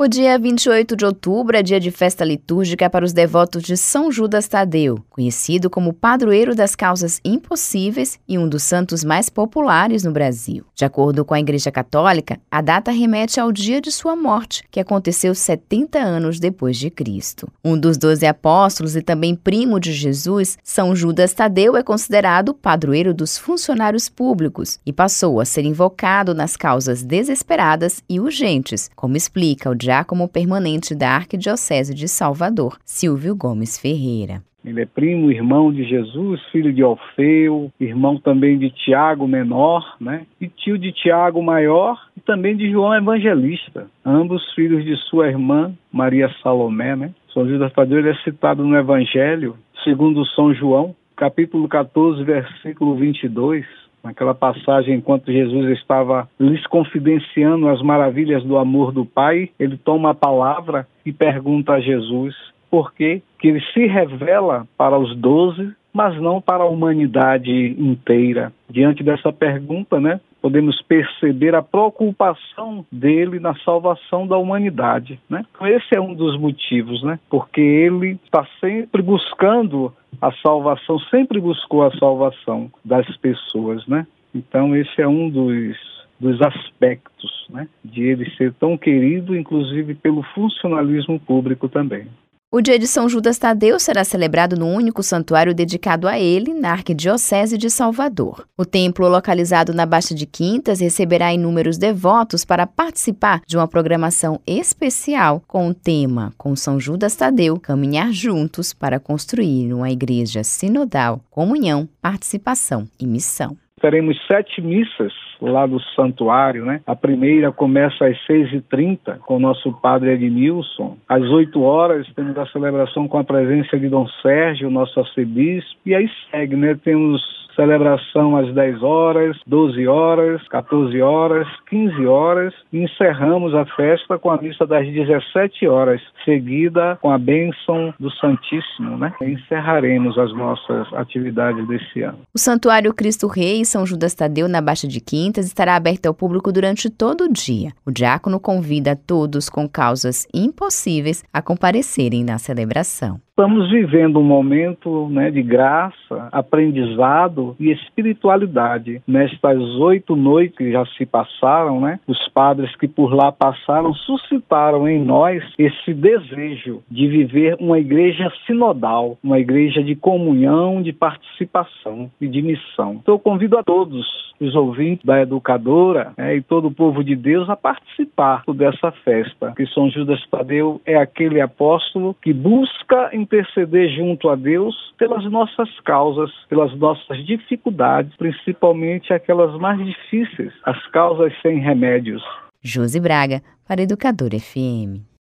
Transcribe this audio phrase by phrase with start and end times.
[0.00, 4.12] O dia 28 de outubro é dia de festa litúrgica para os devotos de São
[4.12, 10.12] Judas Tadeu, conhecido como padroeiro das causas impossíveis e um dos santos mais populares no
[10.12, 10.64] Brasil.
[10.72, 14.78] De acordo com a Igreja Católica, a data remete ao dia de sua morte, que
[14.78, 17.50] aconteceu 70 anos depois de Cristo.
[17.64, 23.12] Um dos doze apóstolos e também primo de Jesus, São Judas Tadeu é considerado padroeiro
[23.12, 29.68] dos funcionários públicos e passou a ser invocado nas causas desesperadas e urgentes, como explica
[29.68, 34.42] o diácono permanente da Arquidiocese de Salvador, Silvio Gomes Ferreira.
[34.62, 40.26] Ele é primo, irmão de Jesus, filho de Alfeu, irmão também de Tiago Menor, né?
[40.38, 45.72] E tio de Tiago Maior e também de João Evangelista, ambos filhos de sua irmã
[45.90, 47.10] Maria Salomé, né?
[47.32, 53.64] São Judas Tadeu é citado no Evangelho, segundo São João, capítulo 14, versículo 22,
[54.02, 60.10] naquela passagem, enquanto Jesus estava lhes confidenciando as maravilhas do amor do Pai, ele toma
[60.10, 62.34] a palavra e pergunta a Jesus
[62.70, 68.52] por que ele se revela para os doze, mas não para a humanidade inteira.
[68.68, 75.20] Diante dessa pergunta, né, podemos perceber a preocupação dele na salvação da humanidade.
[75.28, 75.44] Né?
[75.54, 77.18] Então, esse é um dos motivos, né?
[77.28, 83.86] porque ele está sempre buscando a salvação, sempre buscou a salvação das pessoas.
[83.86, 84.06] Né?
[84.34, 85.76] Então, esse é um dos,
[86.18, 87.68] dos aspectos né?
[87.84, 92.06] de ele ser tão querido, inclusive pelo funcionalismo público também.
[92.50, 96.72] O dia de São Judas Tadeu será celebrado no único santuário dedicado a ele, na
[96.72, 98.48] Arquidiocese de Salvador.
[98.56, 104.40] O templo, localizado na Baixa de Quintas, receberá inúmeros devotos para participar de uma programação
[104.46, 111.20] especial com o tema Com São Judas Tadeu, caminhar juntos para construir uma igreja sinodal,
[111.30, 113.58] comunhão, participação e missão.
[113.78, 116.80] Teremos sete missas lá do santuário, né?
[116.86, 120.96] A primeira começa às 6h30 com o nosso padre Edmilson.
[121.08, 125.78] Às 8 horas temos a celebração com a presença de Dom Sérgio, nosso arcebispo.
[125.86, 126.78] E aí segue, né?
[126.82, 127.20] Temos
[127.58, 134.40] celebração às 10 horas, 12 horas, 14 horas, 15 horas encerramos a festa com a
[134.40, 139.12] missa das 17 horas, seguida com a bênção do Santíssimo, né?
[139.20, 142.18] Encerraremos as nossas atividades desse ano.
[142.32, 146.50] O Santuário Cristo Rei São Judas Tadeu na Baixa de Quintas estará aberto ao público
[146.50, 147.74] durante todo o dia.
[147.84, 153.20] O diácono convida todos com causas impossíveis a comparecerem na celebração.
[153.38, 159.00] Estamos vivendo um momento né, de graça, aprendizado e espiritualidade.
[159.06, 164.88] Nestas oito noites que já se passaram, né, os padres que por lá passaram suscitaram
[164.88, 172.10] em nós esse desejo de viver uma igreja sinodal, uma igreja de comunhão, de participação
[172.20, 172.94] e de missão.
[173.00, 174.04] Então eu convido a todos
[174.40, 179.52] os ouvintes da educadora né, e todo o povo de Deus a participar dessa festa.
[179.56, 185.68] Que São Judas Tadeu é aquele apóstolo que busca interceder junto a Deus pelas nossas
[185.80, 192.22] causas, pelas nossas dificuldades, principalmente aquelas mais difíceis, as causas sem remédios.
[192.62, 195.08] Josi Braga, para Educador FM.